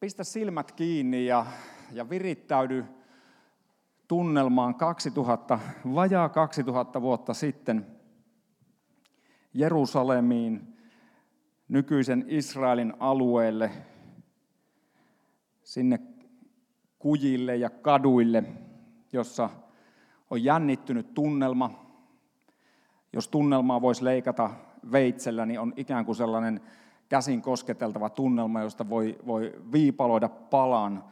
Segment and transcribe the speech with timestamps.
[0.00, 1.46] Pistä silmät kiinni ja,
[1.92, 2.84] ja virittäydy
[4.08, 5.58] tunnelmaan 2000,
[5.94, 7.86] vajaa 2000 vuotta sitten
[9.54, 10.76] Jerusalemiin,
[11.68, 13.70] nykyisen Israelin alueelle,
[15.62, 16.00] sinne
[16.98, 18.44] kujille ja kaduille,
[19.12, 19.50] jossa
[20.30, 21.86] on jännittynyt tunnelma.
[23.12, 24.50] Jos tunnelmaa voisi leikata
[24.92, 26.60] veitsellä, niin on ikään kuin sellainen
[27.08, 31.04] käsin kosketeltava tunnelma, josta voi, voi viipaloida palan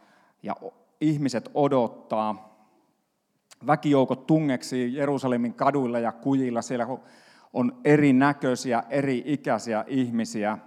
[0.42, 0.56] ja
[1.00, 2.56] ihmiset odottaa.
[3.66, 6.62] Väkijoukot tungeksi Jerusalemin kaduilla ja kujilla.
[6.62, 6.86] Siellä
[7.52, 10.58] on erinäköisiä, eri ikäisiä ihmisiä.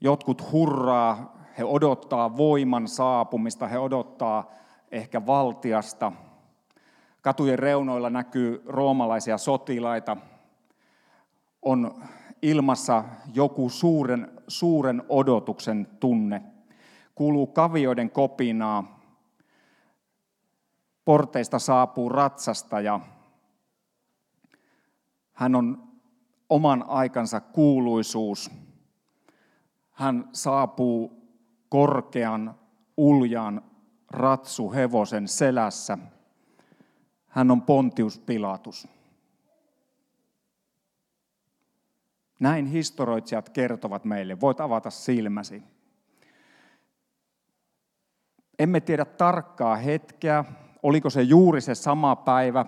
[0.00, 4.50] Jotkut hurraa, he odottaa voiman saapumista, he odottaa
[4.90, 6.12] ehkä valtiasta.
[7.22, 10.16] Katujen reunoilla näkyy roomalaisia sotilaita.
[11.62, 12.02] On
[12.46, 16.42] ilmassa joku suuren, suuren odotuksen tunne.
[17.14, 19.00] Kuuluu kavioiden kopinaa.
[21.04, 23.00] Porteista saapuu ratsastaja.
[25.32, 25.88] Hän on
[26.48, 28.50] oman aikansa kuuluisuus.
[29.90, 31.22] Hän saapuu
[31.68, 32.54] korkean,
[32.96, 33.62] uljan
[34.10, 35.98] ratsuhevosen selässä.
[37.26, 38.95] Hän on Pontius Pilatus.
[42.40, 44.40] Näin historioitsijat kertovat meille.
[44.40, 45.62] Voit avata silmäsi.
[48.58, 50.44] Emme tiedä tarkkaa hetkeä,
[50.82, 52.66] oliko se juuri se sama päivä,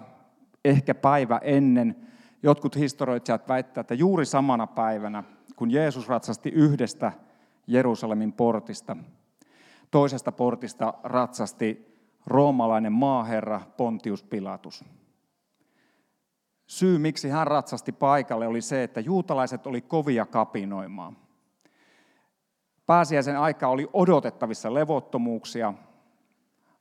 [0.65, 1.97] ehkä päivä ennen.
[2.43, 5.25] Jotkut historioitsijat väittävät, että juuri samana päivänä,
[5.57, 7.13] kun Jeesus ratsasti yhdestä
[7.67, 8.97] Jerusalemin portista,
[9.91, 14.85] toisesta portista ratsasti roomalainen maaherra Pontius Pilatus.
[16.69, 21.17] Syy, miksi hän ratsasti paikalle, oli se, että juutalaiset oli kovia kapinoimaan.
[22.87, 25.75] Pääsiäisen aika oli odotettavissa levottomuuksia.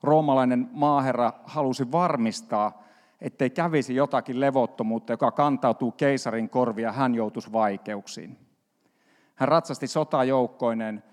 [0.04, 2.84] Roomalainen maaherra halusi varmistaa,
[3.22, 8.38] ettei kävisi jotakin levottomuutta, joka kantautuu keisarin korvia, hän joutuisi vaikeuksiin.
[9.36, 11.04] Hän ratsasti sotajoukkoinen,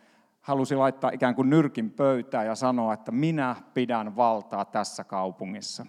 [0.40, 5.86] halusi laittaa ikään kuin nyrkin pöytään ja sanoa, että minä pidän valtaa tässä kaupungissa.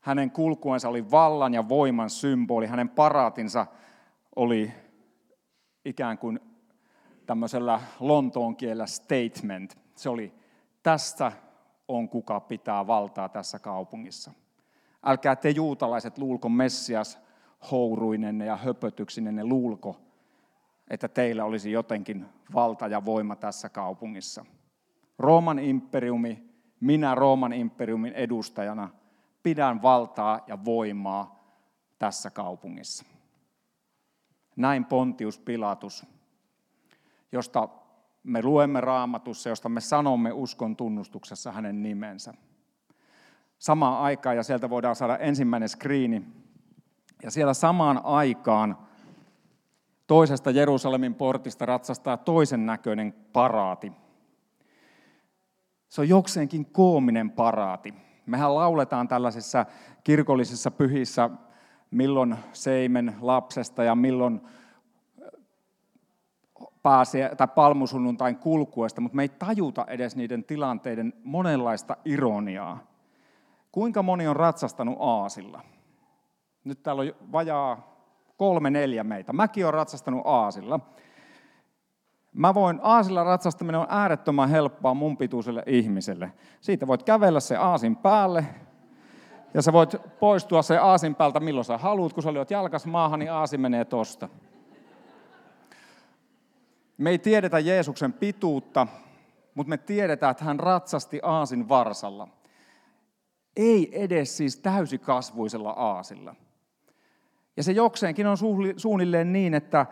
[0.00, 2.66] Hänen kulkuensa oli vallan ja voiman symboli.
[2.66, 3.66] Hänen paraatinsa
[4.36, 4.72] oli
[5.84, 6.40] ikään kuin
[7.26, 9.78] tämmöisellä Lontoon kielellä statement.
[9.94, 10.34] Se oli,
[10.82, 11.32] tästä
[11.88, 14.32] on kuka pitää valtaa tässä kaupungissa.
[15.04, 17.18] Älkää te juutalaiset luulko Messias
[17.70, 20.00] houruinen ja höpötyksinen luulko,
[20.90, 24.44] että teillä olisi jotenkin valta ja voima tässä kaupungissa.
[25.18, 26.44] Rooman imperiumi,
[26.80, 28.90] minä Rooman imperiumin edustajana–
[29.42, 31.38] pidän valtaa ja voimaa
[31.98, 33.04] tässä kaupungissa.
[34.56, 36.06] Näin Pontius Pilatus,
[37.32, 37.68] josta
[38.22, 42.34] me luemme raamatussa, josta me sanomme uskon tunnustuksessa hänen nimensä.
[43.58, 46.24] Samaan aikaan, ja sieltä voidaan saada ensimmäinen skriini,
[47.22, 48.78] ja siellä samaan aikaan
[50.06, 53.92] toisesta Jerusalemin portista ratsastaa toisen näköinen paraati.
[55.88, 57.94] Se on jokseenkin koominen paraati.
[58.28, 59.66] Mehän lauletaan tällaisissa
[60.04, 61.30] kirkollisissa pyhissä
[61.90, 64.40] milloin seimen lapsesta ja milloin
[66.82, 72.78] pääsee, tai palmusunnuntain kulkuesta, mutta me ei tajuta edes niiden tilanteiden monenlaista ironiaa.
[73.72, 75.60] Kuinka moni on ratsastanut aasilla?
[76.64, 77.98] Nyt täällä on vajaa
[78.36, 79.32] kolme neljä meitä.
[79.32, 80.80] Mäkin olen ratsastanut aasilla.
[82.32, 86.32] Mä voin, aasilla ratsastaminen on äärettömän helppoa mun pituiselle ihmiselle.
[86.60, 88.46] Siitä voit kävellä se aasin päälle,
[89.54, 93.18] ja sä voit poistua se aasin päältä milloin sä haluat, kun sä olet jalkas maahan,
[93.18, 94.28] niin aasi menee tosta.
[96.98, 98.86] Me ei tiedetä Jeesuksen pituutta,
[99.54, 102.28] mutta me tiedetään, että hän ratsasti aasin varsalla.
[103.56, 106.34] Ei edes siis täysikasvuisella aasilla.
[107.56, 108.36] Ja se jokseenkin on
[108.76, 109.86] suunnilleen niin, että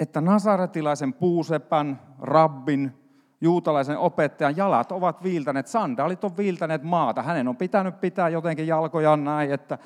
[0.00, 2.92] että nasaretilaisen puusepän, rabbin,
[3.40, 7.22] juutalaisen opettajan jalat ovat viiltäneet, sandaalit on viiltäneet maata.
[7.22, 9.78] Hänen on pitänyt pitää jotenkin jalkojaan näin, että,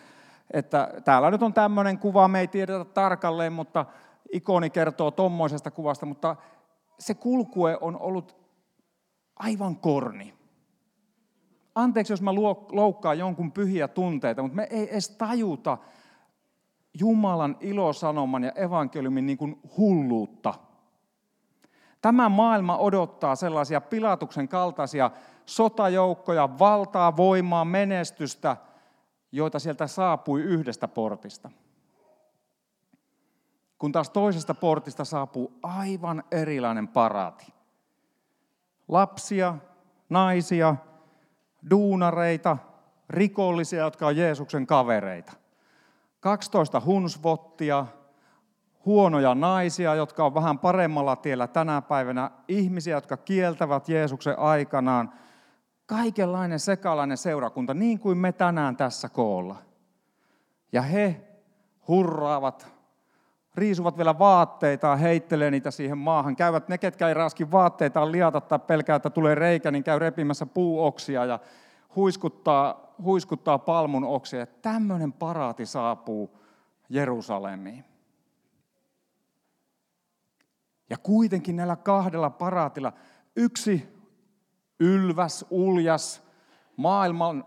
[0.50, 3.86] että täällä nyt on tämmöinen kuva, me ei tiedetä tarkalleen, mutta
[4.32, 6.36] ikoni kertoo tommoisesta kuvasta, mutta
[6.98, 8.36] se kulkue on ollut
[9.36, 10.34] aivan korni.
[11.74, 12.34] Anteeksi, jos mä
[12.72, 15.78] loukkaan jonkun pyhiä tunteita, mutta me ei edes tajuta,
[17.00, 20.54] Jumalan ilosanoman ja evankeliumin niin kuin hulluutta.
[22.02, 25.10] Tämä maailma odottaa sellaisia pilatuksen kaltaisia
[25.46, 28.56] sotajoukkoja, valtaa, voimaa, menestystä,
[29.32, 31.50] joita sieltä saapui yhdestä portista.
[33.78, 37.46] Kun taas toisesta portista saapuu aivan erilainen paraati.
[38.88, 39.54] lapsia,
[40.08, 40.76] naisia,
[41.70, 42.56] duunareita,
[43.10, 45.32] rikollisia, jotka on Jeesuksen kavereita.
[46.20, 47.86] 12 hunsvottia,
[48.84, 55.12] huonoja naisia, jotka on vähän paremmalla tiellä tänä päivänä, ihmisiä, jotka kieltävät Jeesuksen aikanaan,
[55.86, 59.56] kaikenlainen sekalainen seurakunta, niin kuin me tänään tässä koolla.
[60.72, 61.28] Ja he
[61.88, 62.72] hurraavat,
[63.54, 66.36] riisuvat vielä vaatteita, heittelee niitä siihen maahan.
[66.36, 70.46] Käyvät ne, ketkä ei raski vaatteitaan liata tai pelkää, että tulee reikä, niin käy repimässä
[70.46, 71.38] puuoksia ja
[71.98, 74.46] huiskuttaa, huiskuttaa palmun oksia.
[74.46, 76.38] Tämmöinen paraati saapuu
[76.88, 77.84] Jerusalemiin.
[80.90, 82.92] Ja kuitenkin näillä kahdella paraatilla
[83.36, 83.88] yksi
[84.80, 86.22] ylväs, uljas,
[86.76, 87.44] maailman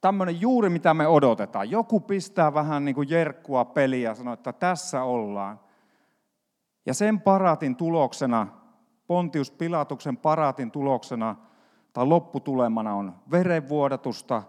[0.00, 1.70] tämmöinen juuri mitä me odotetaan.
[1.70, 5.60] Joku pistää vähän niin kuin jerkkua peliä ja sanoo, että tässä ollaan.
[6.86, 8.46] Ja sen paraatin tuloksena,
[9.06, 11.36] Pontius Pilatuksen paraatin tuloksena
[11.96, 14.42] tai lopputulemana on verenvuodatusta,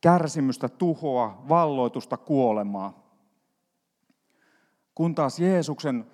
[0.00, 2.92] kärsimystä, tuhoa, valloitusta, kuolemaa.
[4.94, 6.06] Kun taas Jeesuksen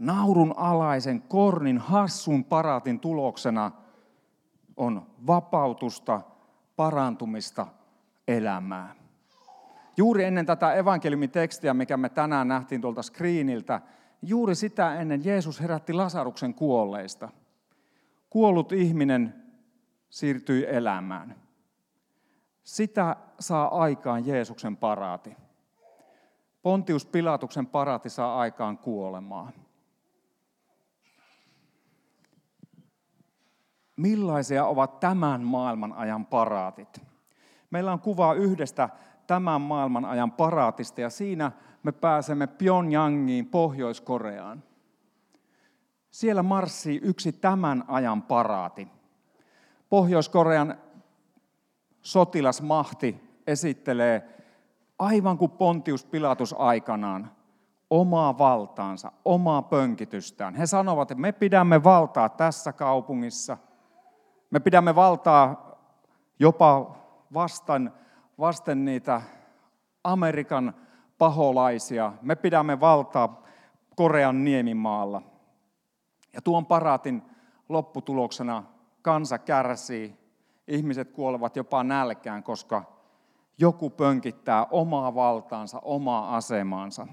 [0.00, 3.70] naurun alaisen, kornin, hassun paraatin tuloksena
[4.76, 6.20] on vapautusta,
[6.76, 7.66] parantumista,
[8.28, 8.94] elämää.
[9.96, 13.80] Juuri ennen tätä evankeliumitekstiä, mikä me tänään nähtiin tuolta screeniltä,
[14.22, 17.28] juuri sitä ennen Jeesus herätti Lasaruksen kuolleista.
[18.30, 19.47] Kuollut ihminen
[20.10, 21.36] siirtyi elämään.
[22.64, 25.36] Sitä saa aikaan Jeesuksen paraati.
[26.62, 29.52] Pontius Pilatuksen paraati saa aikaan kuolemaa.
[33.96, 37.02] Millaisia ovat tämän maailman ajan paraatit?
[37.70, 38.88] Meillä on kuva yhdestä
[39.26, 41.52] tämän maailman ajan paraatista ja siinä
[41.82, 44.62] me pääsemme Pyongyangiin, Pohjois-Koreaan.
[46.10, 48.97] Siellä marssii yksi tämän ajan paraati.
[49.88, 50.78] Pohjois-Korean
[52.02, 54.28] sotilasmahti esittelee
[54.98, 57.30] aivan kuin Pontius Pilatus aikanaan
[57.90, 60.54] omaa valtaansa, omaa pönkitystään.
[60.54, 63.58] He sanovat, että me pidämme valtaa tässä kaupungissa.
[64.50, 65.68] Me pidämme valtaa
[66.38, 66.96] jopa
[67.34, 67.92] vasten,
[68.38, 69.22] vasten niitä
[70.04, 70.74] Amerikan
[71.18, 72.12] paholaisia.
[72.22, 73.42] Me pidämme valtaa
[73.96, 75.22] Korean niemimaalla.
[76.32, 77.22] Ja tuon paraatin
[77.68, 78.64] lopputuloksena
[79.02, 80.16] kansa kärsii,
[80.68, 82.82] ihmiset kuolevat jopa nälkään, koska
[83.58, 87.06] joku pönkittää omaa valtaansa, omaa asemaansa.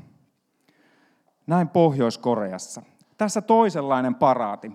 [1.48, 2.82] Näin Pohjois-Koreassa.
[3.18, 4.72] Tässä toisenlainen paraati.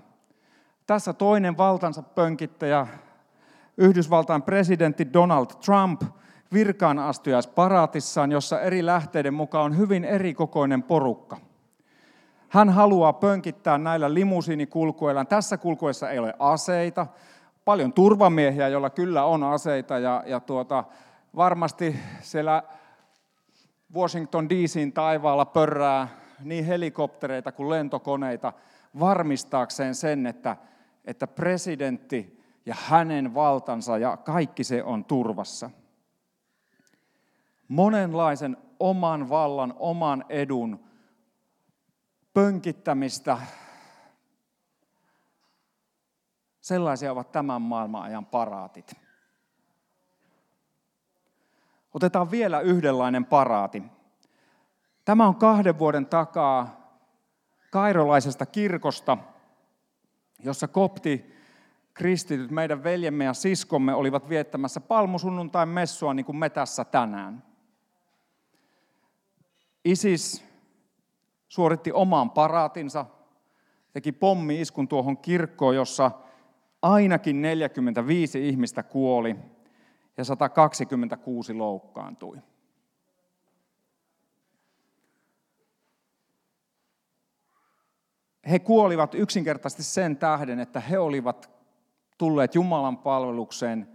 [0.86, 2.86] Tässä toinen valtansa pönkittäjä
[3.76, 6.02] Yhdysvaltain presidentti Donald Trump
[6.52, 11.49] virkaan astujaisparaattissaan, jossa eri lähteiden mukaan on hyvin erikokoinen porukka.
[12.50, 15.24] Hän haluaa pönkittää näillä limusiinikulkuilla.
[15.24, 17.06] Tässä kulkuessa ei ole aseita,
[17.64, 20.84] paljon turvamiehiä, joilla kyllä on aseita ja, ja tuota,
[21.36, 22.62] varmasti siellä
[23.94, 26.08] Washington DCin taivaalla pörrää
[26.44, 28.52] niin helikoptereita kuin lentokoneita
[29.00, 30.56] varmistaakseen sen, että,
[31.04, 35.70] että presidentti ja hänen valtansa ja kaikki se on turvassa.
[37.68, 40.89] Monenlaisen oman vallan, oman edun
[42.34, 43.38] pönkittämistä,
[46.60, 48.92] sellaisia ovat tämän maailman ajan paraatit.
[51.94, 53.82] Otetaan vielä yhdenlainen paraati.
[55.04, 56.80] Tämä on kahden vuoden takaa
[57.70, 59.18] kairolaisesta kirkosta,
[60.38, 61.34] jossa kopti
[61.94, 67.42] kristityt, meidän veljemme ja siskomme olivat viettämässä palmusunnuntain messua niin kuin me tässä tänään.
[69.84, 70.49] ISIS
[71.50, 73.06] suoritti oman paraatinsa,
[73.92, 76.10] teki pommi-iskun tuohon kirkkoon, jossa
[76.82, 79.36] ainakin 45 ihmistä kuoli
[80.16, 82.36] ja 126 loukkaantui.
[88.50, 91.50] He kuolivat yksinkertaisesti sen tähden, että he olivat
[92.18, 93.88] tulleet Jumalan palvelukseen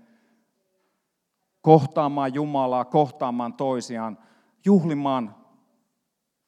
[1.61, 4.17] kohtaamaan Jumalaa, kohtaamaan toisiaan,
[4.65, 5.44] juhlimaan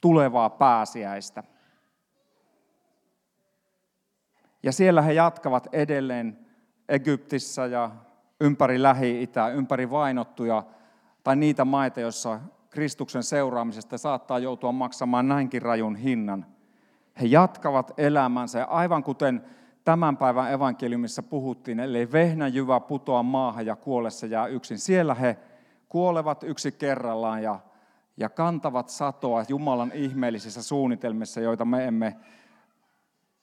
[0.08, 1.44] tulevaa pääsiäistä.
[4.64, 6.40] Ja siellä he jatkavat edelleen
[6.90, 7.92] Egyptissä ja
[8.42, 10.64] ympäri Lähi-Itää, ympäri vainottuja
[11.24, 16.46] tai niitä maita, joissa Kristuksen seuraamisesta saattaa joutua maksamaan näinkin rajun hinnan.
[17.22, 19.44] He jatkavat elämänsä ja aivan kuten
[19.86, 24.80] tämän päivän evankeliumissa puhuttiin, ellei vehnäjyvä putoa maahan ja kuolessa jää yksin.
[24.80, 25.38] Siellä he
[25.90, 27.60] kuolevat yksi kerrallaan ja,
[28.18, 32.16] ja kantavat satoa Jumalan ihmeellisissä suunnitelmissa, joita me emme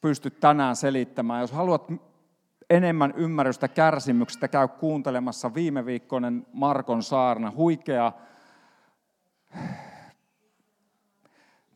[0.01, 1.41] pysty tänään selittämään.
[1.41, 1.93] Jos haluat
[2.71, 7.53] enemmän ymmärrystä kärsimyksestä, käy kuuntelemassa viime viikkoinen Markon saarna.
[7.57, 8.13] Huikea,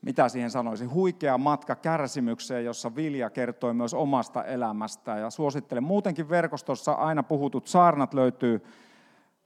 [0.02, 5.20] mitä siihen sanoisi, huikea matka kärsimykseen, jossa Vilja kertoi myös omasta elämästään.
[5.20, 8.64] Ja suosittelen muutenkin verkostossa aina puhutut saarnat löytyy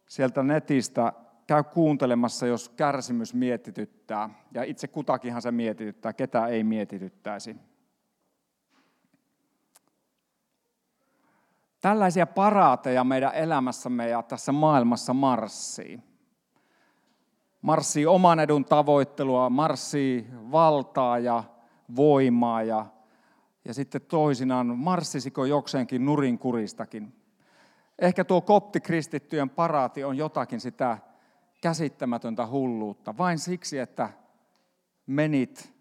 [0.09, 1.12] sieltä netistä.
[1.47, 4.31] Käy kuuntelemassa, jos kärsimys mietityttää.
[4.55, 7.57] Ja itse kutakinhan se mietityttää, ketä ei mietityttäisi.
[11.81, 16.01] Tällaisia paraateja meidän elämässämme ja tässä maailmassa marssii.
[17.63, 21.45] Marssii oman edun tavoittelua, marssii valtaa ja
[21.97, 22.87] voimaa ja,
[23.65, 27.15] ja sitten toisinaan marssisiko jokseenkin nurinkuristakin.
[27.99, 30.99] Ehkä tuo koptikristittyjen paraati on jotakin sitä
[31.62, 34.09] käsittämätöntä hulluutta, vain siksi, että
[35.07, 35.73] menit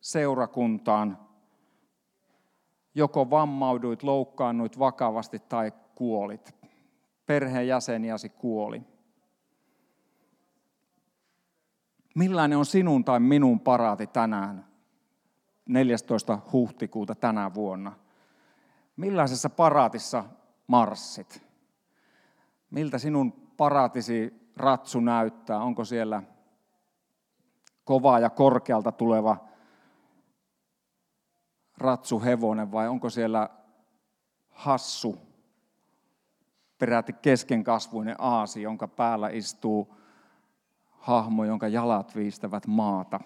[0.00, 1.18] seurakuntaan
[2.94, 6.54] joko vammauduit, loukkaannuit vakavasti tai kuolit.
[7.26, 8.82] Perheenjäseniäsi kuoli.
[12.14, 14.66] Millainen on sinun tai minun paraati tänään,
[15.68, 16.38] 14.
[16.52, 17.92] huhtikuuta tänä vuonna?
[18.96, 20.24] Millaisessa paraatissa
[20.66, 21.42] marssit?
[22.70, 25.58] Miltä sinun paraatisi ratsu näyttää?
[25.58, 26.22] Onko siellä
[27.84, 29.36] kova ja korkealta tuleva
[31.78, 33.48] ratsuhevonen vai onko siellä
[34.50, 35.18] hassu,
[36.78, 39.94] peräti keskenkasvuinen aasi, jonka päällä istuu
[40.90, 43.20] hahmo, jonka jalat viistävät maata.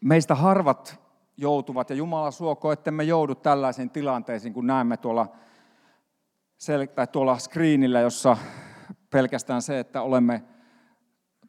[0.00, 1.00] Meistä harvat
[1.36, 5.28] joutuvat, ja Jumala suoko, että me joudu tällaisiin tilanteisiin, kun näemme tuolla,
[6.62, 8.36] sel- tai tuolla screenillä, jossa
[9.10, 10.42] pelkästään se, että olemme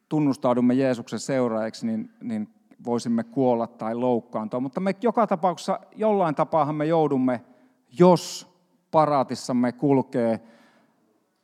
[0.09, 2.47] tunnustaudumme Jeesuksen seuraajiksi, niin, niin
[2.85, 4.59] voisimme kuolla tai loukkaantua.
[4.59, 7.41] Mutta me joka tapauksessa jollain tapaahan me joudumme,
[7.99, 8.53] jos
[8.91, 10.39] paraatissamme kulkee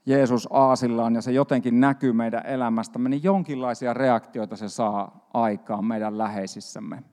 [0.05, 6.17] Jeesus aasillaan ja se jotenkin näkyy meidän elämästämme, niin jonkinlaisia reaktioita se saa aikaan meidän
[6.17, 7.03] läheisissämme.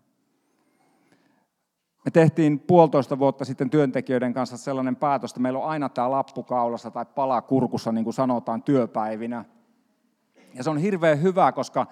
[2.07, 6.43] Me tehtiin puolitoista vuotta sitten työntekijöiden kanssa sellainen päätös, että meillä on aina tämä lappu
[6.43, 9.45] kaulassa tai pala kurkussa, niin kuin sanotaan, työpäivinä.
[10.55, 11.87] Ja se on hirveän hyvä, koska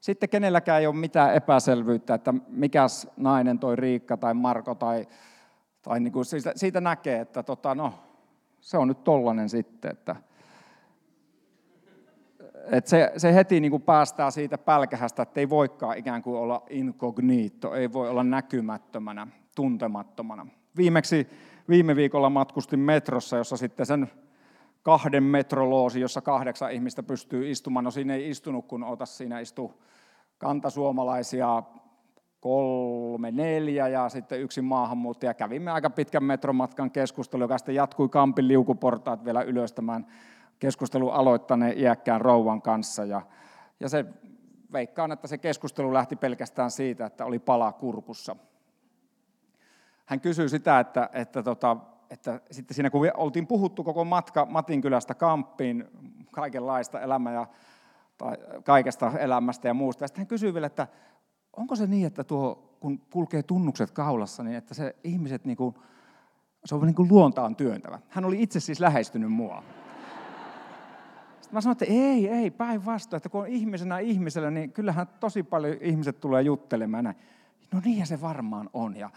[0.00, 5.06] sitten kenelläkään ei ole mitään epäselvyyttä, että mikäs nainen toi Riikka tai Marko tai,
[5.82, 7.94] tai niin kuin siitä, siitä näkee, että tota, no,
[8.60, 10.16] se on nyt tollanen sitten, että,
[12.70, 16.62] että se, se heti niin kuin päästää siitä pälkähästä, että ei voikaan ikään kuin olla
[16.70, 20.46] incognito, ei voi olla näkymättömänä, tuntemattomana.
[20.76, 21.28] Viimeksi
[21.68, 24.10] viime viikolla matkustin metrossa, jossa sitten sen
[24.82, 27.84] kahden metroloosi, jossa kahdeksan ihmistä pystyy istumaan.
[27.84, 29.82] No siinä ei istunut, kun otas siinä istuu
[30.38, 31.62] kantasuomalaisia
[32.40, 35.34] kolme, neljä ja sitten yksi maahanmuuttaja.
[35.34, 40.06] Kävimme aika pitkän metromatkan keskustelu, joka sitten jatkui Kampin liukuportaat vielä ylös tämän
[40.58, 43.04] keskustelun aloittaneen iäkkään rouvan kanssa.
[43.04, 43.22] Ja,
[43.80, 44.04] ja se
[44.72, 48.36] veikkaan, että se keskustelu lähti pelkästään siitä, että oli pala kurkussa.
[50.06, 51.76] Hän kysyi sitä, että, että, tota,
[52.10, 55.84] että sitten siinä kun oltiin puhuttu koko matka Matinkylästä Kamppiin,
[56.32, 57.46] kaikenlaista elämää ja
[58.18, 60.06] tai kaikesta elämästä ja muusta.
[60.06, 60.86] Sitten hän kysyi vielä, että
[61.56, 65.74] onko se niin, että tuo, kun kulkee tunnukset kaulassa, niin että se ihmiset, niin kuin,
[66.64, 67.98] se on niin kuin luontaan työntävä.
[68.08, 69.62] Hän oli itse siis lähestynyt mua.
[71.40, 75.42] Sitten mä sanoin, että ei, ei, päinvastoin, että kun on ihmisenä ihmisellä, niin kyllähän tosi
[75.42, 77.16] paljon ihmiset tulee juttelemaan näin.
[77.72, 78.96] No niin se varmaan on.
[78.96, 79.10] Ja,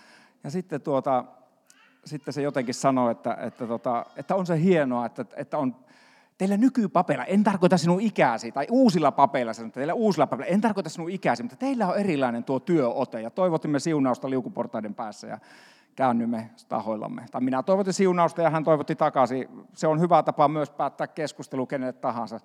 [0.43, 1.25] ja sitten, tuota,
[2.05, 5.75] sitten se jotenkin sanoi, että, että, tota, että on se hienoa, että, että on
[6.37, 10.89] teillä nykypapeilla, en tarkoita sinun ikäsi, tai uusilla papeilla, sanon, teillä uusilla papeilla, en tarkoita
[10.89, 15.39] sinun ikäsi, mutta teillä on erilainen tuo työote, ja toivotimme siunausta liukuportaiden päässä, ja
[15.95, 17.25] käännymme tahoillamme.
[17.31, 19.49] Tai minä toivotin siunausta, ja hän toivotti takaisin.
[19.73, 22.39] Se on hyvä tapa myös päättää keskustelu kenelle tahansa.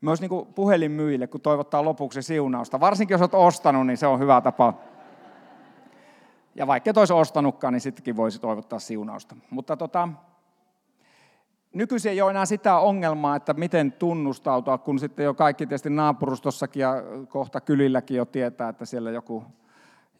[0.00, 2.80] Myös niin kuin puhelinmyyjille, kun toivottaa lopuksi siunausta.
[2.80, 4.74] Varsinkin jos olet ostanut, niin se on hyvä tapa.
[6.60, 9.36] Ja vaikka et olisi ostanutkaan, niin sittenkin voisi toivottaa siunausta.
[9.50, 10.08] Mutta tota,
[11.74, 16.80] nykyisin ei ole enää sitä ongelmaa, että miten tunnustautua, kun sitten jo kaikki tietysti naapurustossakin
[16.80, 16.94] ja
[17.28, 19.44] kohta kylilläkin jo tietää, että siellä joku,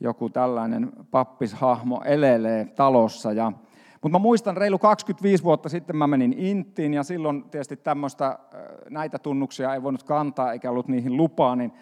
[0.01, 3.33] joku tällainen pappishahmo elelee talossa.
[3.33, 3.53] Ja,
[4.03, 8.39] mutta mä muistan, reilu 25 vuotta sitten mä menin Intiin ja silloin tietysti tämmöistä,
[8.91, 11.73] näitä tunnuksia ei voinut kantaa eikä ollut niihin lupaa, niin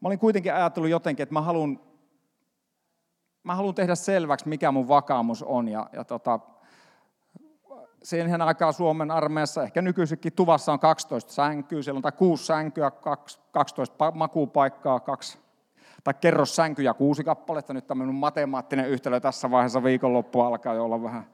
[0.00, 1.80] mä olin kuitenkin ajatellut jotenkin, että mä haluan,
[3.48, 5.68] mä haluan tehdä selväksi, mikä mun vakaumus on.
[5.68, 6.40] Ja, ja tota,
[8.02, 12.90] siihen aikaan Suomen armeijassa, ehkä nykyisinkin tuvassa on 12 sänkyä, siellä on tai 6 sänkyä,
[13.50, 15.38] 12 makuupaikkaa, kaksi
[16.04, 21.02] Tai kerro sänkyjä kuusi kappaletta, nyt tämmöinen matemaattinen yhtälö tässä vaiheessa viikonloppu alkaa jo olla
[21.02, 21.26] vähän.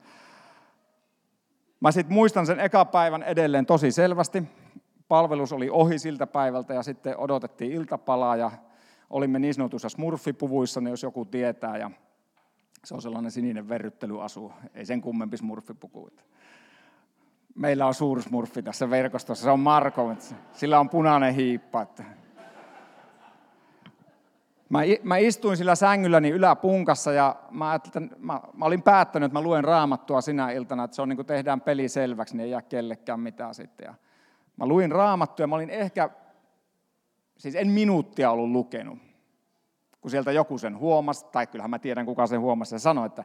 [1.79, 4.43] Mä sitten muistan sen eka päivän edelleen tosi selvästi.
[5.07, 8.51] Palvelus oli ohi siltä päivältä ja sitten odotettiin iltapalaa ja
[9.09, 11.77] olimme niin sanotuissa smurfipuvuissa, jos joku tietää.
[11.77, 11.91] Ja
[12.85, 16.09] se on sellainen sininen verryttelyasu, ei sen kummempi smurfipuku.
[17.55, 20.15] Meillä on smurfi tässä verkostossa, se on Marko,
[20.53, 21.87] sillä on punainen hiippa.
[24.69, 27.79] Mä, mä istuin sillä sängylläni yläpunkassa ja mä,
[28.17, 31.25] mä, mä olin päättänyt, että mä luen raamattua sinä iltana, että se on niin kuin
[31.25, 33.85] tehdään peli selväksi, niin ei jää kellekään mitään sitten.
[33.85, 33.93] Ja
[34.57, 36.09] mä luin raamattua ja mä olin ehkä,
[37.37, 38.99] siis en minuuttia ollut lukenut,
[40.05, 43.23] kun sieltä joku sen huomasi, tai kyllähän mä tiedän kuka sen huomasi, ja sanoi, että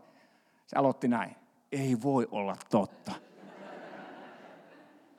[0.66, 1.37] se aloitti näin.
[1.72, 3.12] Ei voi olla totta.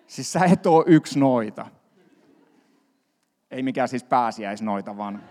[0.08, 1.65] Siis sä et ole yksi noita.
[3.51, 5.24] Ei mikään siis pääsiäisnoita, vaan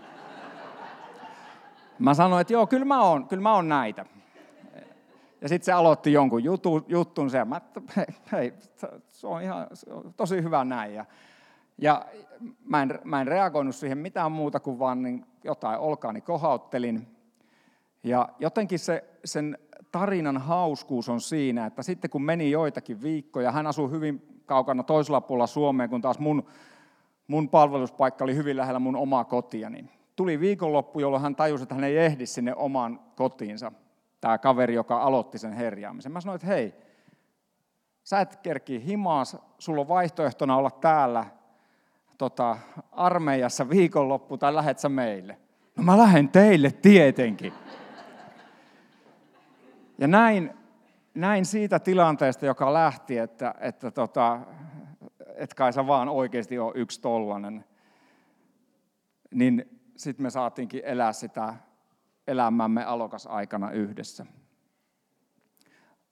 [1.99, 4.05] Mä sanoin, että joo, kyllä mä oon, kyllä mä oon näitä.
[5.41, 7.61] Ja sitten se aloitti jonkun jutu, juttun ja mä,
[8.31, 8.53] hei,
[9.07, 10.93] se on ihan se on tosi hyvä näin.
[10.93, 11.05] Ja,
[11.81, 12.05] ja
[12.65, 17.07] mä, en, mä en reagoinut siihen mitään muuta kuin vaan niin jotain olkaani kohauttelin.
[18.03, 19.57] Ja jotenkin se, sen
[19.91, 25.21] tarinan hauskuus on siinä, että sitten kun meni joitakin viikkoja, hän asui hyvin kaukana toisella
[25.21, 26.45] puolella Suomeen, kun taas mun,
[27.27, 31.75] mun palveluspaikka oli hyvin lähellä mun omaa kotia, niin tuli viikonloppu, jolloin hän tajusi, että
[31.75, 33.71] hän ei ehdi sinne omaan kotiinsa.
[34.21, 36.11] Tämä kaveri, joka aloitti sen herjaamisen.
[36.11, 36.73] Mä sanoin, että hei,
[38.03, 41.25] sä et kerki himaas, sulla on vaihtoehtona olla täällä
[42.21, 42.57] tota,
[42.91, 45.37] armeijassa viikonloppu tai lähet sä meille?
[45.75, 47.53] No mä lähden teille tietenkin.
[49.97, 50.53] Ja näin,
[51.13, 54.39] näin siitä tilanteesta, joka lähti, että, että tota,
[55.35, 57.65] et kai sä vaan oikeasti ole yksi tollanen,
[59.31, 61.55] niin sitten me saatiinkin elää sitä
[62.27, 64.25] elämämme alokasaikana yhdessä.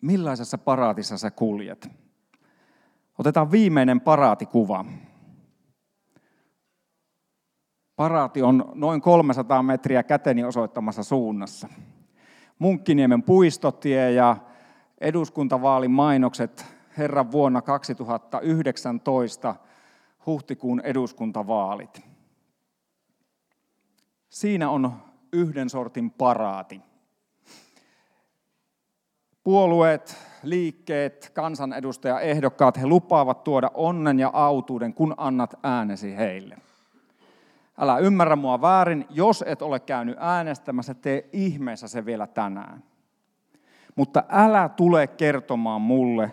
[0.01, 1.89] Millaisessa paraatissa sä kuljet?
[3.17, 4.85] Otetaan viimeinen paraatikuva.
[7.99, 11.67] Paraati on noin 300 metriä käteni osoittamassa suunnassa.
[12.59, 14.37] Munkkiniemen puistotie ja
[15.01, 16.65] eduskuntavaalin mainokset
[16.97, 19.55] Herran vuonna 2019
[20.25, 22.01] huhtikuun eduskuntavaalit.
[24.29, 24.93] Siinä on
[25.33, 26.81] yhden sortin paraati.
[29.43, 36.68] Puolueet, liikkeet, kansanedustajaehdokkaat, he lupaavat tuoda onnen ja autuuden, kun annat äänesi heille.
[37.79, 42.83] Älä ymmärrä mua väärin, jos et ole käynyt äänestämässä, tee ihmeessä se vielä tänään.
[43.95, 46.31] Mutta älä tule kertomaan mulle,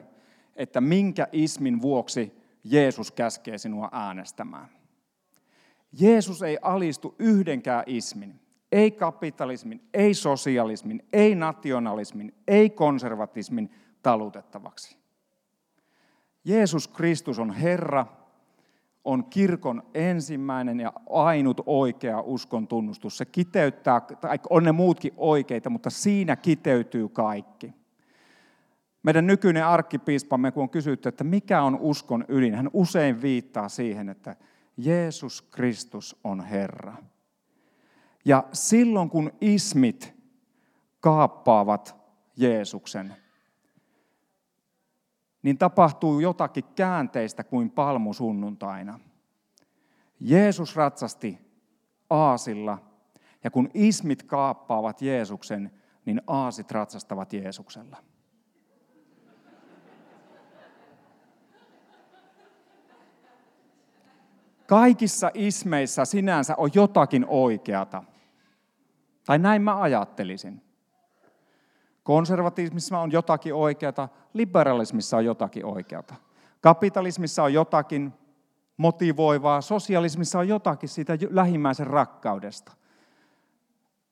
[0.57, 4.69] että minkä ismin vuoksi Jeesus käskee sinua äänestämään.
[6.01, 8.41] Jeesus ei alistu yhdenkään ismin,
[8.73, 13.71] ei kapitalismin, ei sosialismin, ei nationalismin, ei konservatismin
[14.03, 14.99] talutettavaksi.
[16.45, 18.07] Jeesus Kristus on Herra,
[19.07, 23.19] on kirkon ensimmäinen ja ainut oikea uskon tunnustus.
[23.19, 27.73] Se kiteyttää, tai on ne muutkin oikeita, mutta siinä kiteytyy kaikki.
[29.03, 34.09] Meidän nykyinen arkkipiispamme, kun on kysytty, että mikä on uskon ydin, hän usein viittaa siihen,
[34.09, 34.37] että
[34.77, 36.95] Jeesus Kristus on Herra.
[38.25, 40.15] Ja silloin kun ismit
[41.01, 41.97] kaappaavat
[42.37, 43.15] Jeesuksen,
[45.47, 49.01] niin tapahtuu jotakin käänteistä kuin palmusunnuntaina.
[50.21, 51.39] Jeesus ratsasti
[52.11, 52.79] aasilla,
[53.45, 55.71] ja kun ismit kaappaavat Jeesuksen,
[56.05, 57.97] niin aasit ratsastavat Jeesuksella.
[64.67, 68.03] Kaikissa ismeissä sinänsä on jotakin oikeata.
[69.27, 70.63] Tai näin mä ajattelisin.
[72.07, 76.15] Konservatismissa on jotakin oikeata, liberalismissa on jotakin oikeata.
[76.61, 78.13] Kapitalismissa on jotakin
[78.77, 82.73] motivoivaa, sosialismissa on jotakin siitä lähimmäisen rakkaudesta.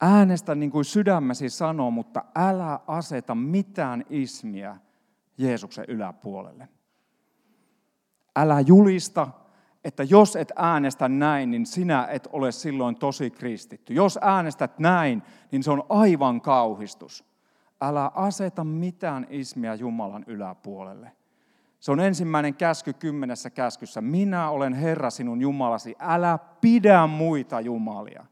[0.00, 4.76] Äänestä niin kuin sydämesi sanoo, mutta älä aseta mitään ismiä
[5.38, 6.68] Jeesuksen yläpuolelle.
[8.36, 9.28] Älä julista
[9.84, 13.94] että jos et äänestä näin, niin sinä et ole silloin tosi kristitty.
[13.94, 17.33] Jos äänestät näin, niin se on aivan kauhistus.
[17.80, 21.12] Älä aseta mitään ismiä Jumalan yläpuolelle.
[21.80, 24.00] Se on ensimmäinen käsky kymmenessä käskyssä.
[24.00, 25.96] Minä olen Herra sinun Jumalasi.
[25.98, 28.26] Älä pidä muita jumalia.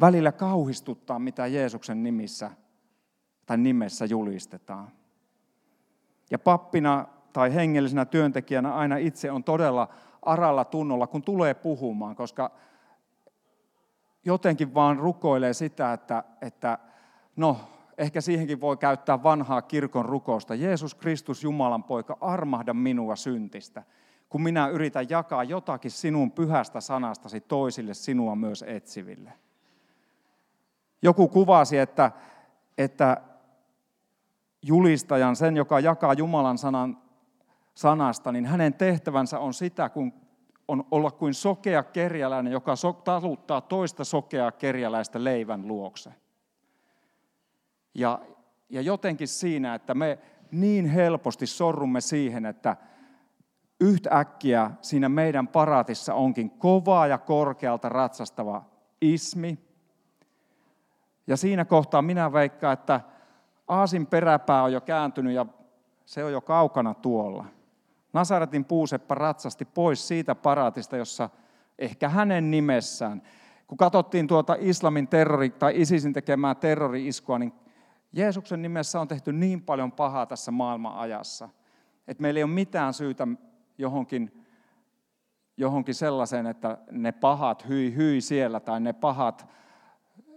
[0.00, 2.50] Välillä kauhistuttaa, mitä Jeesuksen nimissä
[3.46, 4.88] tai nimessä julistetaan.
[6.30, 9.88] Ja pappina tai hengellisenä työntekijänä aina itse on todella
[10.22, 12.50] aralla tunnolla, kun tulee puhumaan, koska
[14.24, 16.78] jotenkin vaan rukoilee sitä, että, että
[17.36, 17.60] no,
[17.98, 20.54] ehkä siihenkin voi käyttää vanhaa kirkon rukousta.
[20.54, 23.82] Jeesus Kristus, Jumalan poika, armahda minua syntistä,
[24.28, 29.32] kun minä yritän jakaa jotakin sinun pyhästä sanastasi toisille sinua myös etsiville.
[31.02, 32.10] Joku kuvasi, että,
[32.78, 33.16] että
[34.62, 36.98] julistajan, sen joka jakaa Jumalan sanan,
[37.74, 40.21] sanasta, niin hänen tehtävänsä on sitä, kun
[40.68, 46.12] on olla kuin sokea kerjäläinen, joka taluttaa toista sokeaa kerjäläistä leivän luokse.
[47.94, 48.20] Ja,
[48.70, 50.18] ja jotenkin siinä, että me
[50.50, 52.76] niin helposti sorrumme siihen, että
[53.80, 58.64] yhtäkkiä siinä meidän paraatissa onkin kovaa ja korkealta ratsastava
[59.00, 59.58] ismi.
[61.26, 63.00] Ja siinä kohtaa minä veikkaan, että
[63.68, 65.46] Aasin peräpää on jo kääntynyt ja
[66.06, 67.44] se on jo kaukana tuolla.
[68.12, 71.30] Nasaretin puuseppä ratsasti pois siitä paraatista, jossa
[71.78, 73.22] ehkä hänen nimessään,
[73.66, 77.52] kun katsottiin tuota islamin terrori, tai ISISin tekemää terrori-iskua, niin
[78.12, 81.48] Jeesuksen nimessä on tehty niin paljon pahaa tässä maailman ajassa,
[82.08, 83.28] että meillä ei ole mitään syytä
[83.78, 84.44] johonkin,
[85.56, 89.46] johonkin sellaiseen, että ne pahat hyi hyi siellä, tai ne pahat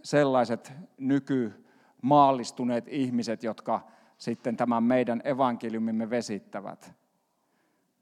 [0.03, 3.81] sellaiset nykymaallistuneet ihmiset, jotka
[4.17, 6.93] sitten tämän meidän evankeliumimme vesittävät.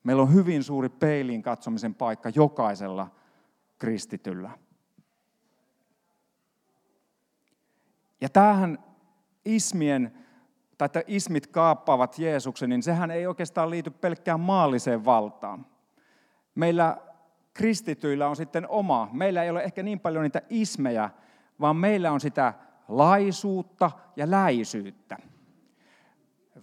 [0.04, 3.12] Meillä on hyvin suuri peiliin katsomisen paikka jokaisella
[3.78, 4.50] kristityllä.
[8.22, 8.84] Ja tämähän
[9.46, 10.14] ismien,
[10.78, 15.66] tai että ismit kaappaavat Jeesuksen, niin sehän ei oikeastaan liity pelkkään maalliseen valtaan.
[16.56, 16.98] Meillä
[17.54, 19.10] kristityillä on sitten oma.
[19.12, 21.10] Meillä ei ole ehkä niin paljon niitä ismejä,
[21.60, 22.54] vaan meillä on sitä
[22.88, 25.18] laisuutta ja läisyyttä.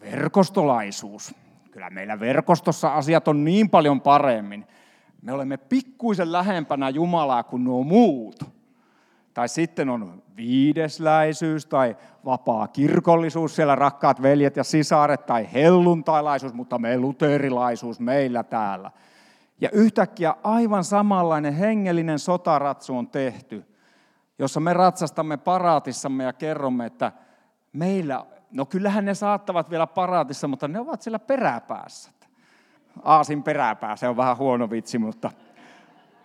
[0.00, 1.35] Verkostolaisuus.
[1.71, 4.67] Kyllä meillä verkostossa asiat on niin paljon paremmin.
[5.23, 8.45] Me olemme pikkuisen lähempänä Jumalaa kuin nuo muut.
[9.35, 16.79] Tai sitten on viidesläisyys tai vapaa kirkollisuus, siellä rakkaat veljet ja sisaret, tai helluntailaisuus, mutta
[16.79, 18.91] me luterilaisuus meillä täällä.
[19.61, 23.65] Ja yhtäkkiä aivan samanlainen hengellinen sotaratsu on tehty,
[24.39, 27.13] jossa me ratsastamme paraatissamme ja kerromme, että
[27.73, 32.11] meillä No kyllähän ne saattavat vielä paraatissa, mutta ne ovat siellä peräpäässä.
[33.03, 35.31] Aasin peräpää, se on vähän huono vitsi, mutta,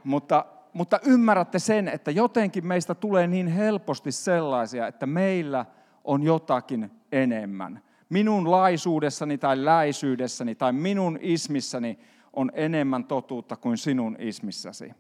[0.04, 5.66] mutta, mutta ymmärrätte sen, että jotenkin meistä tulee niin helposti sellaisia, että meillä
[6.04, 7.82] on jotakin enemmän.
[8.10, 12.00] Minun laisuudessani tai läisyydessäni tai minun ismissäni
[12.34, 14.94] on enemmän totuutta kuin sinun ismissäsi.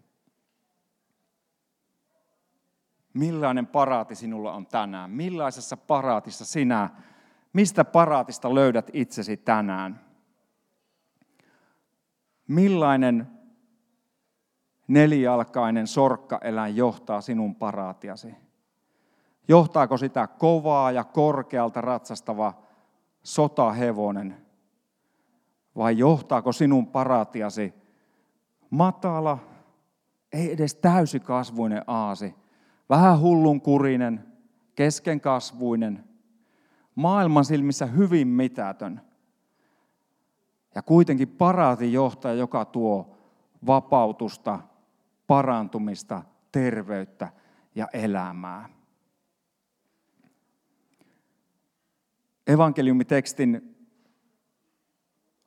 [3.14, 5.12] Millainen paraati sinulla on tänään?
[5.12, 6.90] Millaisessa paraatissa sinä
[7.56, 10.02] Mistä paraatista löydät itsesi tänään?
[12.48, 13.28] Millainen
[14.88, 18.36] nelijalkainen sorkkaeläin johtaa sinun paraatiasi?
[19.48, 22.54] Johtaako sitä kovaa ja korkealta ratsastava
[23.24, 24.46] sotahevonen?
[25.76, 27.74] Vai johtaako sinun paraatiasi
[28.70, 29.38] matala,
[30.34, 32.36] ei edes täysikasvuinen aasi,
[32.89, 34.26] vähän hullunkurinen,
[34.76, 36.14] keskenkasvuinen,
[36.96, 39.02] maailman silmissä hyvin mitätön.
[40.76, 43.18] Ja kuitenkin paraatin johtaja, joka tuo
[43.66, 44.60] vapautusta,
[45.28, 47.30] parantumista, terveyttä
[47.76, 48.70] ja elämää.
[52.48, 53.76] Evankeliumitekstin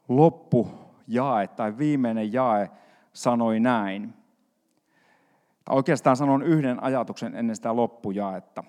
[0.08, 2.70] loppujae tai viimeinen jae
[3.12, 4.14] sanoi näin.
[5.68, 8.64] Oikeastaan sanon yhden ajatuksen ennen sitä loppujaetta.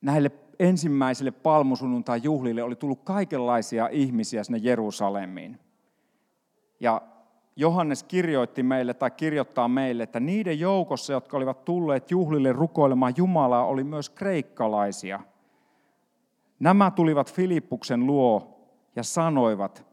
[0.00, 5.58] Näille ensimmäisille palmusunnuntai juhlille oli tullut kaikenlaisia ihmisiä sinne Jerusalemiin.
[6.80, 7.02] Ja
[7.56, 13.66] Johannes kirjoitti meille tai kirjoittaa meille, että niiden joukossa, jotka olivat tulleet juhlille rukoilemaan Jumalaa,
[13.66, 15.20] oli myös kreikkalaisia.
[16.60, 18.60] Nämä tulivat Filippuksen luo
[18.96, 19.86] ja sanoivat,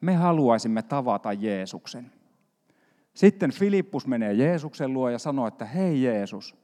[0.00, 2.12] me haluaisimme tavata Jeesuksen.
[3.14, 6.56] Sitten Filippus menee Jeesuksen luo ja sanoo, että hei Jeesus,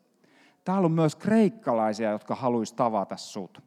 [0.65, 3.63] Täällä on myös kreikkalaisia, jotka haluaisi tavata sut.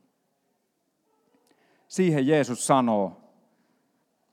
[1.87, 3.21] Siihen Jeesus sanoo,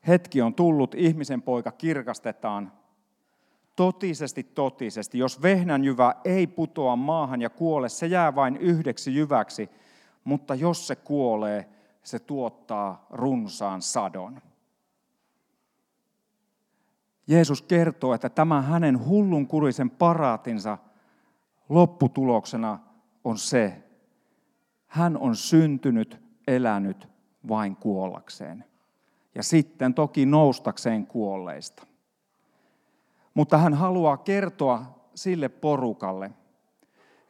[0.07, 2.71] hetki on tullut, ihmisen poika kirkastetaan.
[3.75, 9.69] Totisesti, totisesti, jos vehnän jyvä ei putoa maahan ja kuole, se jää vain yhdeksi jyväksi,
[10.23, 11.69] mutta jos se kuolee,
[12.03, 14.41] se tuottaa runsaan sadon.
[17.27, 20.77] Jeesus kertoo, että tämä hänen hullunkurisen paraatinsa–
[21.71, 22.79] lopputuloksena
[23.23, 23.83] on se,
[24.87, 27.07] hän on syntynyt, elänyt
[27.47, 28.65] vain kuollakseen.
[29.35, 31.87] ja sitten toki noustakseen kuolleista.
[33.33, 36.31] Mutta hän haluaa kertoa sille porukalle,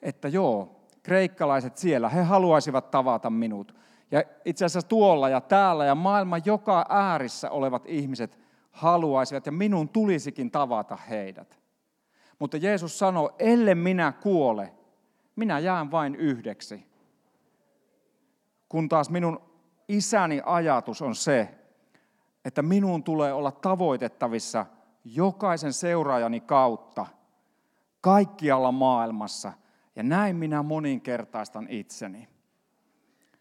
[0.02, 3.76] että joo, kreikkalaiset siellä, he haluaisivat tavata minut.
[4.12, 8.40] Ja itse asiassa tuolla ja täällä ja maailman joka äärissä olevat ihmiset
[8.72, 11.61] haluaisivat ja minun tulisikin tavata heidät.
[12.42, 14.74] Mutta Jeesus sanoo, ellei minä kuole,
[15.36, 16.86] minä jään vain yhdeksi.
[18.70, 19.42] Kun taas minun
[19.88, 21.56] isäni ajatus on se,
[22.46, 24.66] että minun tulee olla tavoitettavissa
[25.06, 27.06] jokaisen seuraajani kautta
[28.02, 29.54] kaikkialla maailmassa.
[29.96, 32.28] Ja näin minä moninkertaistan itseni.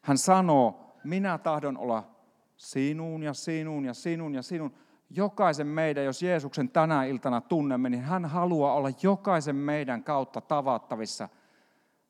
[0.01, 2.11] Hän sanoo, minä tahdon olla
[2.57, 4.75] sinun ja sinun ja sinun ja sinun.
[5.11, 11.29] Jokaisen meidän, jos Jeesuksen tänä iltana tunnemme, niin hän haluaa olla jokaisen meidän kautta tavattavissa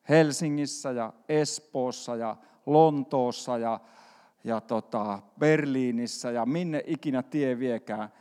[0.08, 2.36] Helsingissä ja Espoossa ja
[2.66, 3.80] Lontoossa ja,
[4.44, 8.12] ja tota Berliinissä ja minne ikinä tie viekään,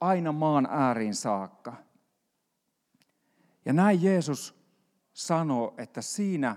[0.00, 1.72] aina maan ääriin saakka.
[3.64, 4.54] Ja näin Jeesus
[5.12, 6.56] sanoo, että siinä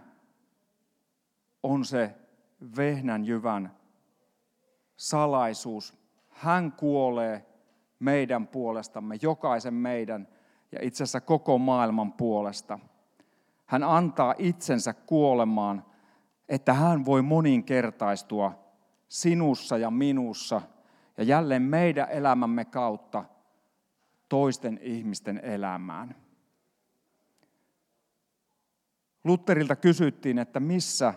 [1.63, 2.15] on se
[2.77, 3.77] vehnän jyvän
[4.97, 6.02] salaisuus.
[6.33, 7.45] Hän kuolee
[7.99, 10.27] meidän puolestamme, jokaisen meidän
[10.71, 12.79] ja itse asiassa koko maailman puolesta.
[13.65, 15.85] Hän antaa itsensä kuolemaan,
[16.49, 18.59] että hän voi moninkertaistua
[19.07, 20.61] sinussa ja minussa
[21.17, 23.25] ja jälleen meidän elämämme kautta
[24.29, 26.15] toisten ihmisten elämään.
[29.23, 31.13] Lutterilta kysyttiin, että missä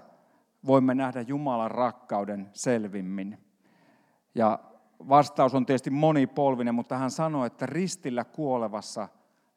[0.66, 3.38] voimme nähdä Jumalan rakkauden selvimmin.
[4.34, 4.58] Ja
[5.08, 9.08] vastaus on tietysti monipolvinen, mutta hän sanoi, että ristillä kuolevassa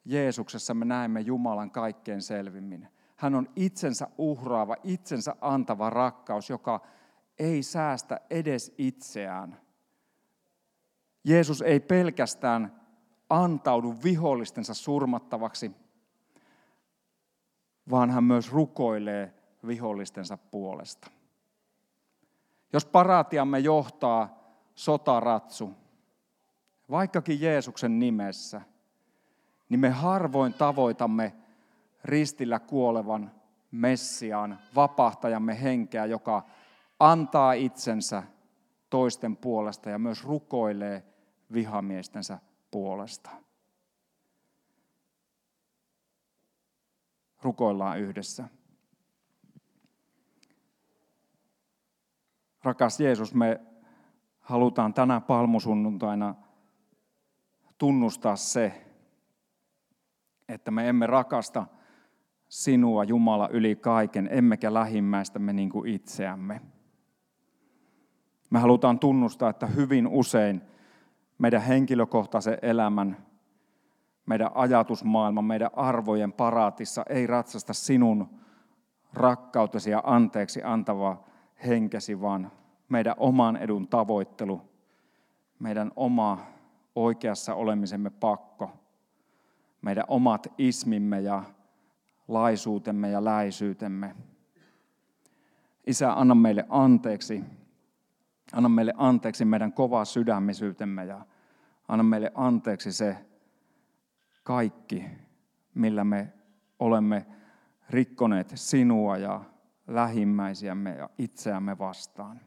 [0.04, 2.88] Jeesuksessa me näemme Jumalan kaikkein selvimmin.
[3.16, 6.80] Hän on itsensä uhraava, itsensä antava rakkaus, joka
[7.38, 9.60] ei säästä edes itseään.
[11.24, 12.80] Jeesus ei pelkästään
[13.30, 15.72] antaudu vihollistensa surmattavaksi,
[17.90, 19.34] vaan hän myös rukoilee
[19.66, 21.10] vihollistensa puolesta.
[22.72, 24.39] Jos paraatiamme johtaa
[24.80, 25.74] sotaratsu,
[26.90, 28.60] vaikkakin Jeesuksen nimessä,
[29.68, 31.34] niin me harvoin tavoitamme
[32.04, 33.32] ristillä kuolevan
[33.70, 36.46] Messiaan, vapahtajamme henkeä, joka
[37.00, 38.22] antaa itsensä
[38.90, 41.04] toisten puolesta ja myös rukoilee
[41.52, 42.38] vihamiestensä
[42.70, 43.30] puolesta.
[47.42, 48.48] Rukoillaan yhdessä.
[52.62, 53.60] Rakas Jeesus, me
[54.40, 56.34] halutaan tänä palmusunnuntaina
[57.78, 58.86] tunnustaa se,
[60.48, 61.66] että me emme rakasta
[62.48, 66.60] sinua, Jumala, yli kaiken, emmekä lähimmäistämme niin kuin itseämme.
[68.50, 70.62] Me halutaan tunnustaa, että hyvin usein
[71.38, 73.16] meidän henkilökohtaisen elämän,
[74.26, 78.28] meidän ajatusmaailman, meidän arvojen paraatissa ei ratsasta sinun
[79.12, 81.24] rakkautesi ja anteeksi antava
[81.66, 82.52] henkesi, vaan
[82.90, 84.62] meidän oman edun tavoittelu,
[85.58, 86.46] meidän oma
[86.94, 88.70] oikeassa olemisemme pakko,
[89.82, 91.42] meidän omat ismimme ja
[92.28, 94.16] laisuutemme ja läisyytemme.
[95.86, 97.44] Isä, anna meille anteeksi.
[98.52, 101.26] Anna meille anteeksi meidän kova sydämisyytemme ja
[101.88, 103.16] anna meille anteeksi se
[104.42, 105.04] kaikki,
[105.74, 106.32] millä me
[106.78, 107.26] olemme
[107.90, 109.40] rikkoneet sinua ja
[109.86, 112.40] lähimmäisiämme ja itseämme vastaan.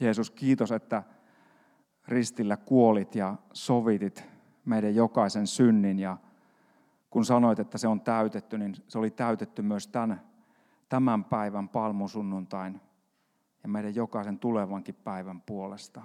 [0.00, 1.02] Jeesus, kiitos, että
[2.08, 4.24] ristillä kuolit ja sovitit
[4.64, 6.16] meidän jokaisen synnin ja
[7.10, 10.20] kun sanoit, että se on täytetty, niin se oli täytetty myös tämän,
[10.88, 12.80] tämän päivän palmusunnuntain
[13.62, 16.02] ja meidän jokaisen tulevankin päivän puolesta.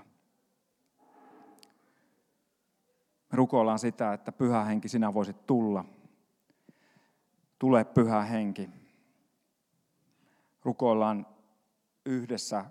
[3.32, 5.86] Me rukoillaan sitä, että pyhä henki sinä voisit tulla.
[7.60, 8.70] Tule pyhä henki.
[10.64, 11.28] Rukoillaan
[12.06, 12.66] yhdessä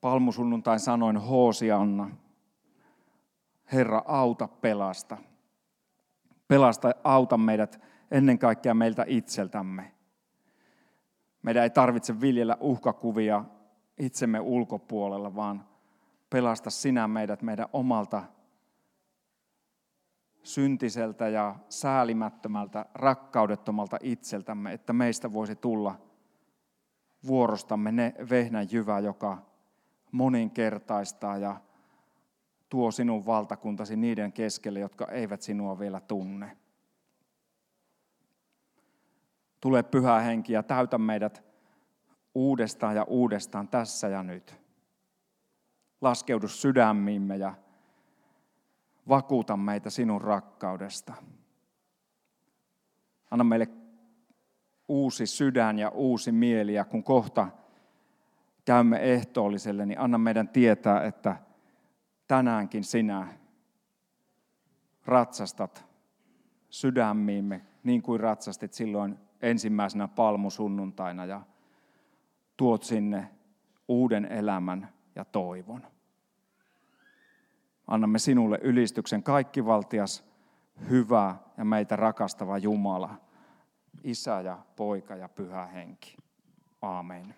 [0.00, 2.10] palmusunnuntain sanoin Hoosianna.
[3.72, 5.16] Herra, auta pelasta.
[6.48, 7.80] Pelasta, auta meidät
[8.10, 9.92] ennen kaikkea meiltä itseltämme.
[11.42, 13.44] Meidän ei tarvitse viljellä uhkakuvia
[13.98, 15.64] itsemme ulkopuolella, vaan
[16.30, 18.22] pelasta sinä meidät meidän omalta
[20.42, 25.94] syntiseltä ja säälimättömältä, rakkaudettomalta itseltämme, että meistä voisi tulla
[27.26, 29.38] vuorostamme ne vehnän jyvä, joka
[30.12, 31.60] moninkertaistaa ja
[32.68, 36.56] tuo sinun valtakuntasi niiden keskelle, jotka eivät sinua vielä tunne.
[39.60, 41.44] Tule pyhä henki ja täytä meidät
[42.34, 44.56] uudestaan ja uudestaan tässä ja nyt.
[46.00, 47.54] Laskeudu sydämiimme ja
[49.08, 51.14] vakuuta meitä sinun rakkaudesta.
[53.30, 53.68] Anna meille
[54.88, 57.48] uusi sydän ja uusi mieli ja kun kohta
[58.68, 61.36] käymme ehtoolliselle, niin anna meidän tietää, että
[62.26, 63.28] tänäänkin sinä
[65.06, 65.84] ratsastat
[66.70, 71.40] sydämiimme niin kuin ratsastit silloin ensimmäisenä palmusunnuntaina ja
[72.56, 73.30] tuot sinne
[73.88, 75.86] uuden elämän ja toivon.
[77.86, 80.24] Annamme sinulle ylistyksen kaikkivaltias,
[80.90, 83.14] hyvä ja meitä rakastava Jumala,
[84.04, 86.16] Isä ja Poika ja Pyhä Henki.
[86.82, 87.34] Aamen.